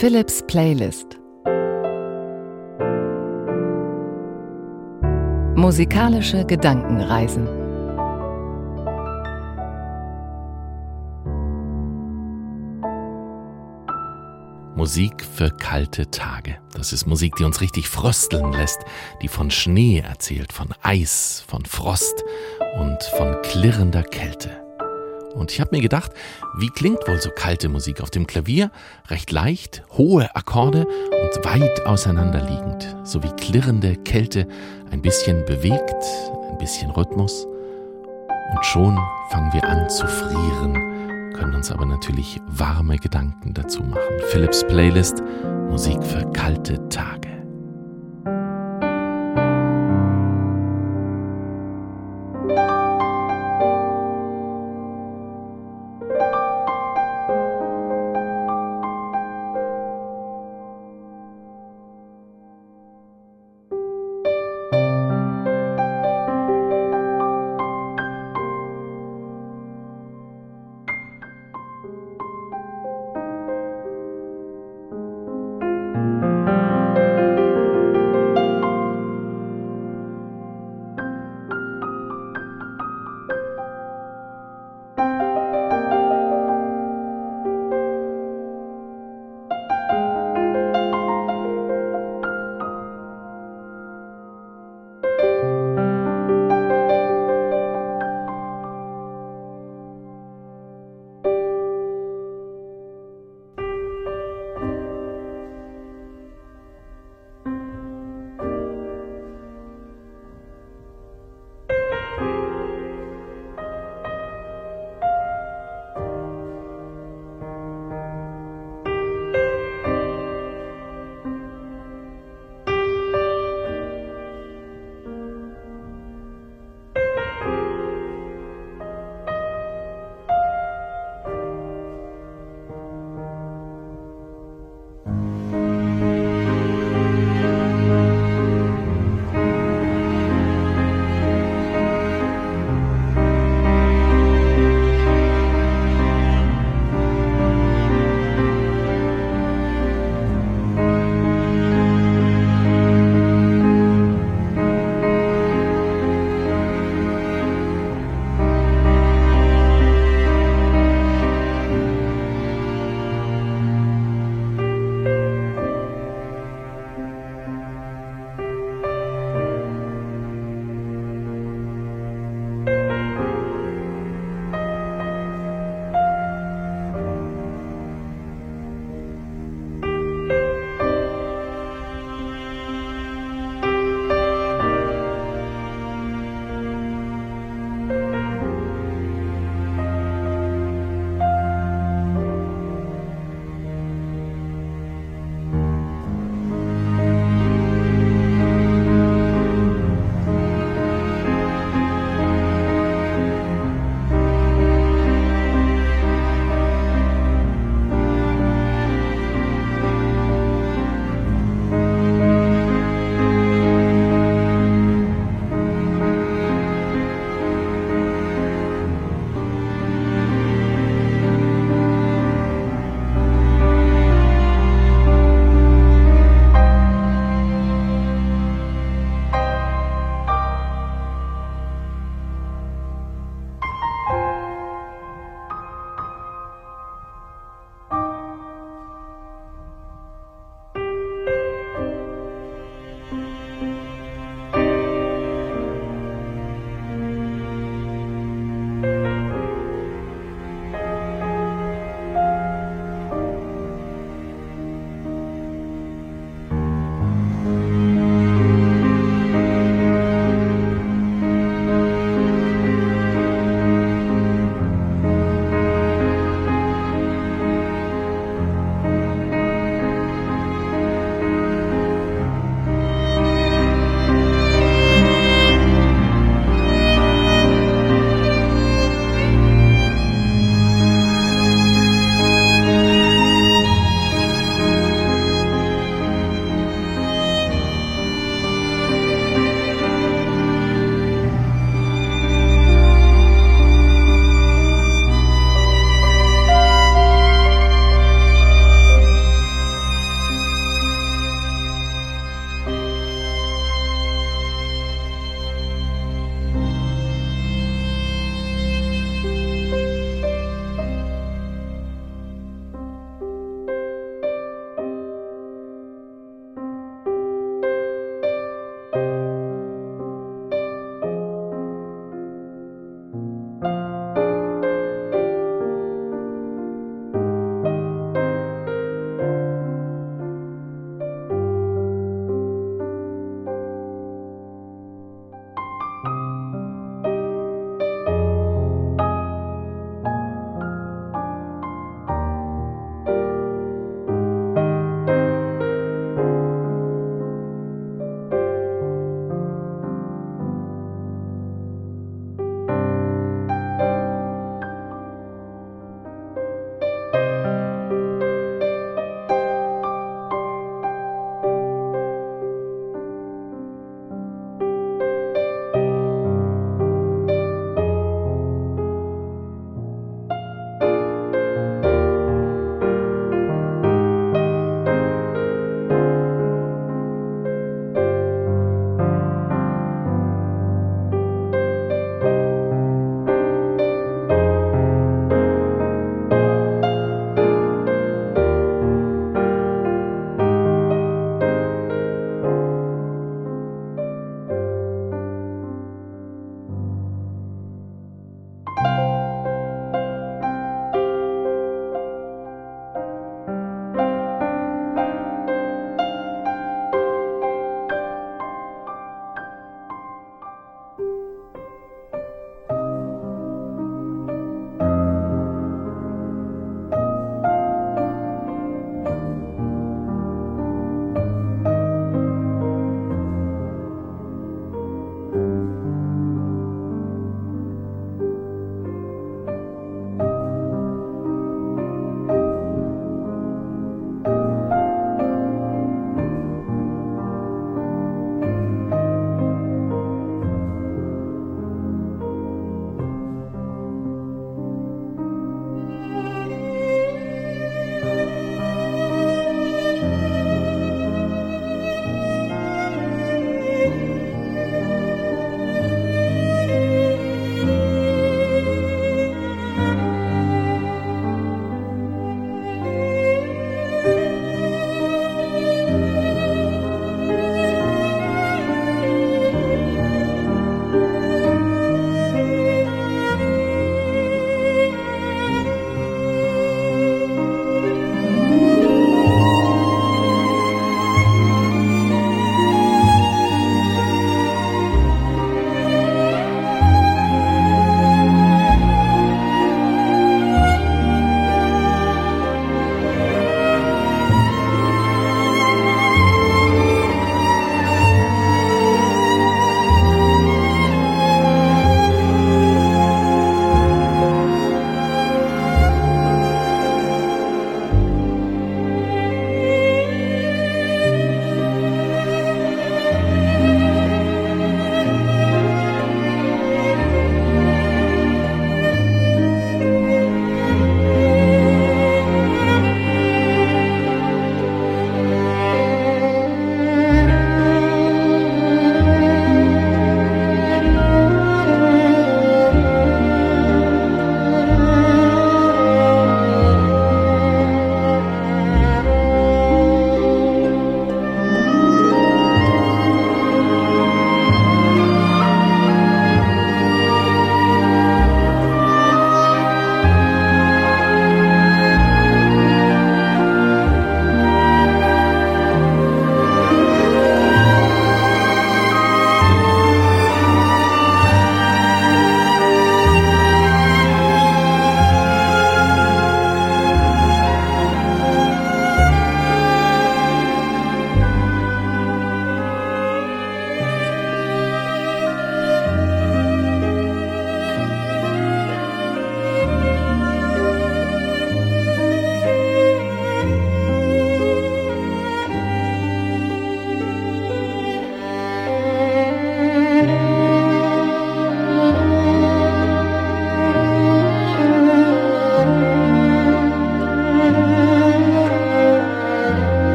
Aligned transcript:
Philips 0.00 0.42
Playlist 0.46 1.20
Musikalische 5.56 6.46
Gedankenreisen 6.46 7.44
Musik 14.74 15.22
für 15.22 15.50
kalte 15.50 16.10
Tage. 16.10 16.56
Das 16.72 16.94
ist 16.94 17.04
Musik, 17.04 17.36
die 17.36 17.44
uns 17.44 17.60
richtig 17.60 17.86
frösteln 17.86 18.54
lässt, 18.54 18.78
die 19.20 19.28
von 19.28 19.50
Schnee 19.50 19.98
erzählt, 19.98 20.54
von 20.54 20.68
Eis, 20.80 21.44
von 21.46 21.66
Frost 21.66 22.24
und 22.80 23.02
von 23.18 23.36
klirrender 23.42 24.04
Kälte. 24.04 24.69
Und 25.34 25.52
ich 25.52 25.60
habe 25.60 25.74
mir 25.74 25.82
gedacht, 25.82 26.12
wie 26.58 26.70
klingt 26.70 27.06
wohl 27.06 27.20
so 27.20 27.30
kalte 27.34 27.68
Musik 27.68 28.00
auf 28.00 28.10
dem 28.10 28.26
Klavier? 28.26 28.70
Recht 29.08 29.30
leicht, 29.30 29.82
hohe 29.96 30.34
Akkorde 30.34 30.86
und 30.86 31.44
weit 31.44 31.86
auseinanderliegend, 31.86 32.96
sowie 33.04 33.30
klirrende 33.36 33.96
Kälte, 33.96 34.46
ein 34.90 35.02
bisschen 35.02 35.44
bewegt, 35.44 36.04
ein 36.50 36.58
bisschen 36.58 36.90
Rhythmus. 36.90 37.46
Und 38.52 38.64
schon 38.64 38.98
fangen 39.30 39.52
wir 39.52 39.64
an 39.64 39.88
zu 39.88 40.06
frieren, 40.06 41.32
können 41.34 41.54
uns 41.54 41.70
aber 41.70 41.86
natürlich 41.86 42.40
warme 42.48 42.96
Gedanken 42.96 43.54
dazu 43.54 43.82
machen. 43.82 44.00
Philips 44.30 44.66
Playlist 44.66 45.22
Musik 45.68 46.02
für 46.02 46.28
kalte 46.32 46.88
Tage. 46.88 47.39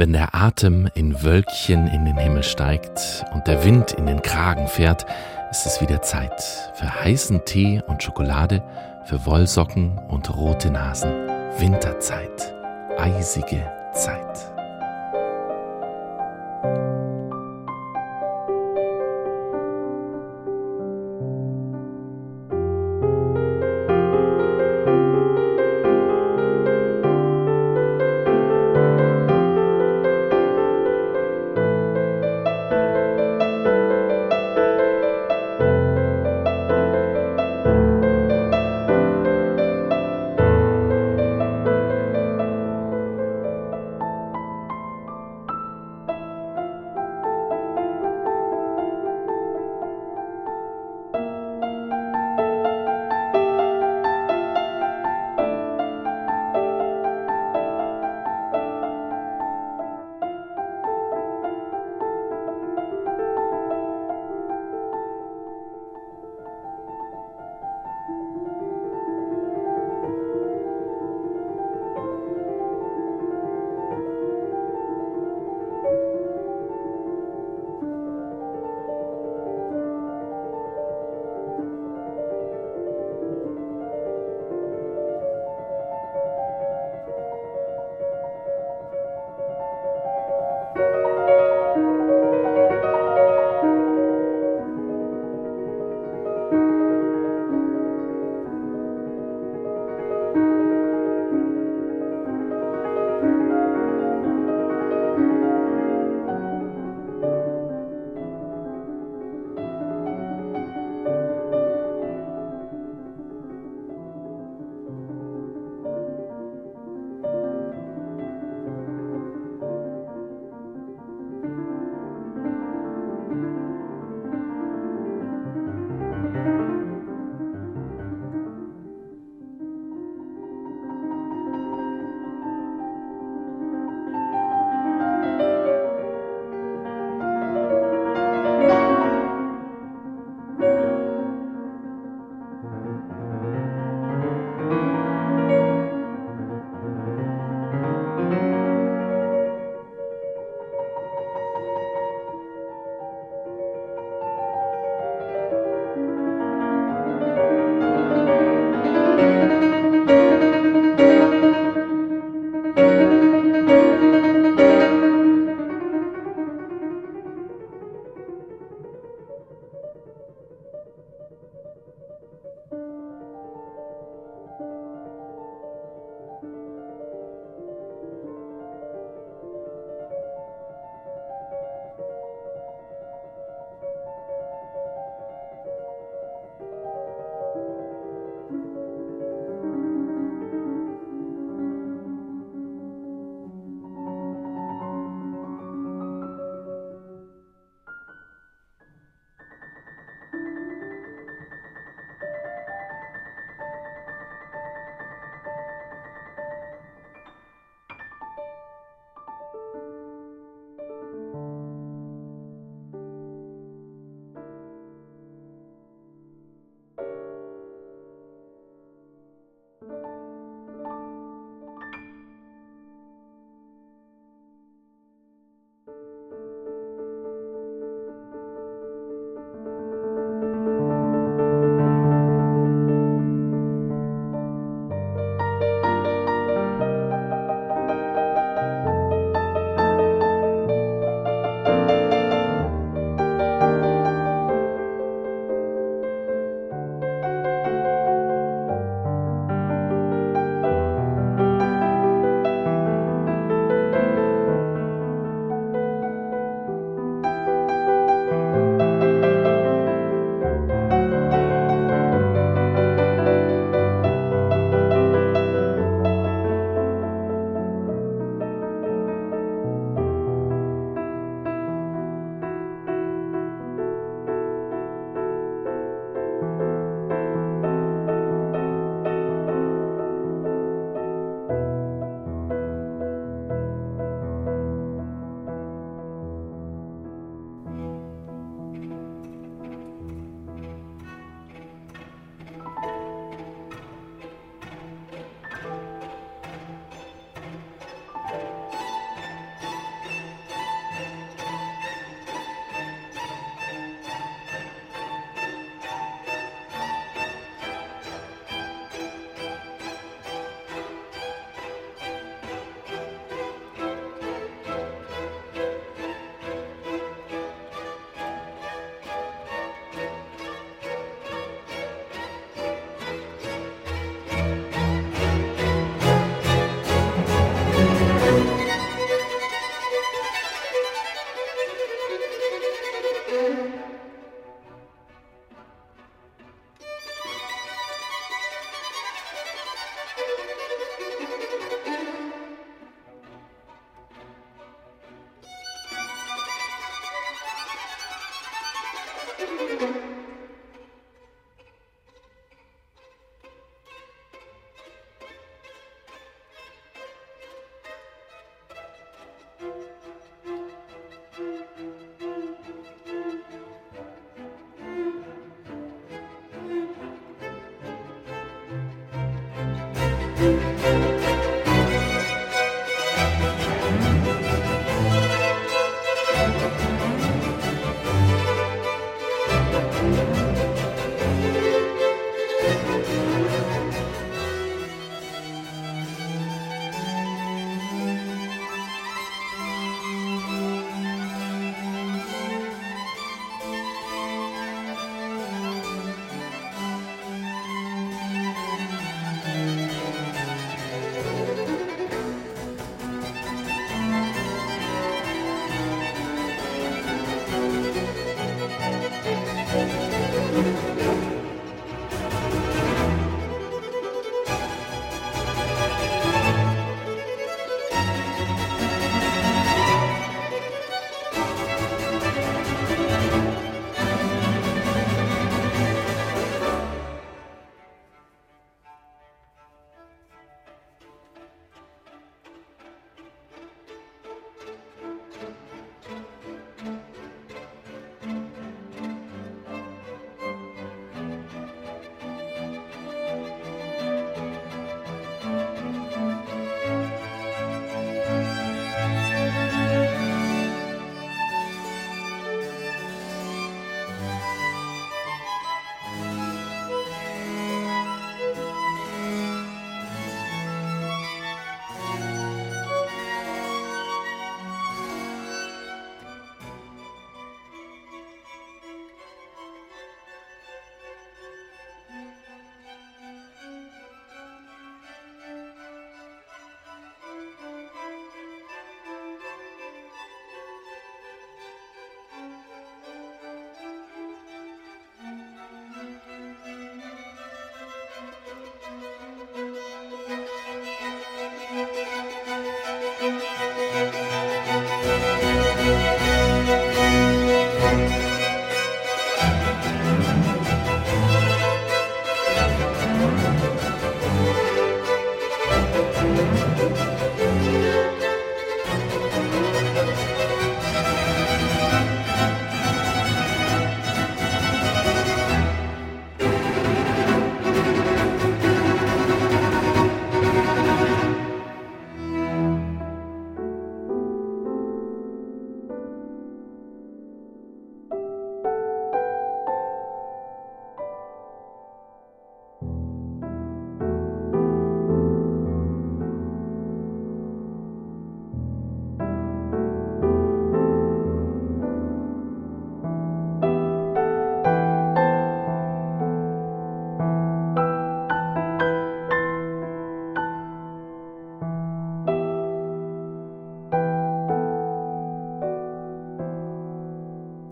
Wenn 0.00 0.14
der 0.14 0.34
Atem 0.34 0.88
in 0.94 1.22
Wölkchen 1.22 1.86
in 1.86 2.06
den 2.06 2.16
Himmel 2.16 2.42
steigt 2.42 3.22
und 3.34 3.46
der 3.46 3.66
Wind 3.66 3.92
in 3.92 4.06
den 4.06 4.22
Kragen 4.22 4.66
fährt, 4.66 5.04
ist 5.50 5.66
es 5.66 5.82
wieder 5.82 6.00
Zeit 6.00 6.42
für 6.72 7.04
heißen 7.04 7.44
Tee 7.44 7.82
und 7.86 8.02
Schokolade, 8.02 8.62
für 9.04 9.26
Wollsocken 9.26 9.98
und 10.08 10.34
rote 10.34 10.70
Nasen. 10.70 11.12
Winterzeit, 11.58 12.54
eisige 12.96 13.70
Zeit. 13.92 14.49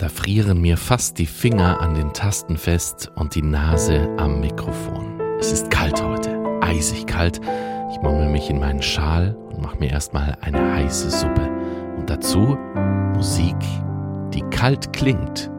Da 0.08 0.14
frieren 0.14 0.62
mir 0.62 0.78
fast 0.78 1.18
die 1.18 1.26
Finger 1.26 1.82
an 1.82 1.94
den 1.94 2.14
Tasten 2.14 2.56
fest 2.56 3.12
und 3.14 3.34
die 3.34 3.42
Nase 3.42 4.08
am 4.16 4.40
Mikrofon. 4.40 5.20
Es 5.38 5.52
ist 5.52 5.70
kalt 5.70 6.02
heute, 6.02 6.40
eisig 6.62 7.06
kalt. 7.06 7.42
Ich 7.92 8.00
mummel 8.00 8.30
mich 8.30 8.48
in 8.48 8.58
meinen 8.58 8.80
Schal 8.80 9.36
und 9.50 9.60
mache 9.60 9.76
mir 9.76 9.90
erstmal 9.90 10.34
eine 10.40 10.76
heiße 10.76 11.10
Suppe. 11.10 11.50
Und 11.98 12.08
dazu 12.08 12.56
Musik, 13.14 13.58
die 14.32 14.40
kalt 14.48 14.94
klingt, 14.94 15.50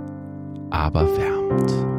aber 0.71 1.05
wärmt. 1.15 1.98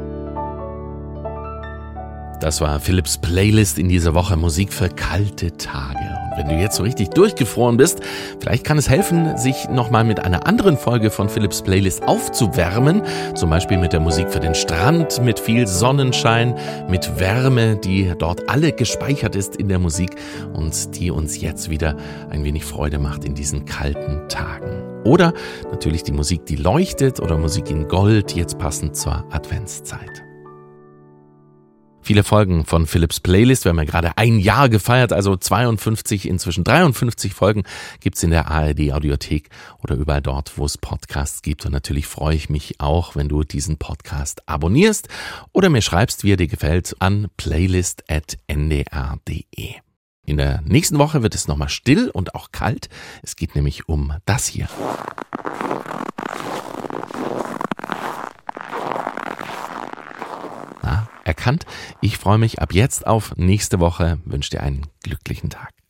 Das 2.41 2.59
war 2.59 2.79
Philips 2.79 3.19
Playlist 3.19 3.77
in 3.77 3.87
dieser 3.87 4.15
Woche 4.15 4.35
Musik 4.35 4.73
für 4.73 4.89
kalte 4.89 5.55
Tage. 5.57 5.99
Und 5.99 6.37
wenn 6.39 6.49
du 6.49 6.55
jetzt 6.55 6.75
so 6.75 6.81
richtig 6.81 7.09
durchgefroren 7.09 7.77
bist, 7.77 7.99
vielleicht 8.39 8.63
kann 8.63 8.79
es 8.79 8.89
helfen, 8.89 9.37
sich 9.37 9.69
nochmal 9.69 10.03
mit 10.03 10.21
einer 10.21 10.47
anderen 10.47 10.75
Folge 10.75 11.11
von 11.11 11.29
Philips 11.29 11.61
Playlist 11.61 12.01
aufzuwärmen. 12.01 13.03
Zum 13.35 13.51
Beispiel 13.51 13.77
mit 13.77 13.93
der 13.93 13.99
Musik 13.99 14.31
für 14.31 14.39
den 14.39 14.55
Strand, 14.55 15.21
mit 15.21 15.39
viel 15.39 15.67
Sonnenschein, 15.67 16.55
mit 16.89 17.19
Wärme, 17.19 17.75
die 17.75 18.11
dort 18.17 18.49
alle 18.49 18.71
gespeichert 18.71 19.35
ist 19.35 19.57
in 19.57 19.69
der 19.69 19.77
Musik 19.77 20.15
und 20.53 20.97
die 20.97 21.11
uns 21.11 21.39
jetzt 21.41 21.69
wieder 21.69 21.95
ein 22.31 22.43
wenig 22.43 22.65
Freude 22.65 22.97
macht 22.97 23.23
in 23.23 23.35
diesen 23.35 23.65
kalten 23.65 24.27
Tagen. 24.29 24.81
Oder 25.03 25.35
natürlich 25.71 26.01
die 26.01 26.11
Musik, 26.11 26.47
die 26.47 26.55
leuchtet 26.55 27.19
oder 27.19 27.37
Musik 27.37 27.69
in 27.69 27.87
Gold, 27.87 28.35
jetzt 28.35 28.57
passend 28.57 28.95
zur 28.95 29.25
Adventszeit. 29.29 30.23
Viele 32.11 32.25
Folgen 32.25 32.65
von 32.65 32.87
Philips 32.87 33.21
Playlist. 33.21 33.63
Wir 33.63 33.69
haben 33.69 33.77
ja 33.77 33.85
gerade 33.85 34.17
ein 34.17 34.37
Jahr 34.37 34.67
gefeiert, 34.67 35.13
also 35.13 35.37
52, 35.37 36.27
inzwischen 36.27 36.65
53 36.65 37.33
Folgen 37.33 37.63
gibt's 38.01 38.21
in 38.21 38.31
der 38.31 38.51
ARD 38.51 38.91
Audiothek 38.91 39.47
oder 39.81 39.95
überall 39.95 40.21
dort, 40.21 40.57
wo 40.57 40.65
es 40.65 40.77
Podcasts 40.77 41.41
gibt. 41.41 41.65
Und 41.65 41.71
natürlich 41.71 42.07
freue 42.07 42.35
ich 42.35 42.49
mich 42.49 42.81
auch, 42.81 43.15
wenn 43.15 43.29
du 43.29 43.45
diesen 43.45 43.77
Podcast 43.77 44.45
abonnierst 44.49 45.07
oder 45.53 45.69
mir 45.69 45.81
schreibst, 45.81 46.25
wie 46.25 46.33
er 46.33 46.37
dir 46.37 46.49
gefällt, 46.49 46.97
an 46.99 47.29
playlist.ndr.de. 47.37 49.75
In 50.25 50.35
der 50.35 50.61
nächsten 50.65 50.99
Woche 50.99 51.23
wird 51.23 51.33
es 51.33 51.47
nochmal 51.47 51.69
still 51.69 52.09
und 52.09 52.35
auch 52.35 52.51
kalt. 52.51 52.89
Es 53.23 53.37
geht 53.37 53.55
nämlich 53.55 53.87
um 53.87 54.11
das 54.25 54.47
hier. 54.47 54.67
Erkannt. 61.31 61.65
Ich 62.01 62.17
freue 62.17 62.37
mich 62.37 62.61
ab 62.61 62.73
jetzt 62.73 63.07
auf 63.07 63.33
nächste 63.37 63.79
Woche, 63.79 64.19
wünsche 64.25 64.51
dir 64.51 64.63
einen 64.63 64.87
glücklichen 65.01 65.49
Tag. 65.49 65.80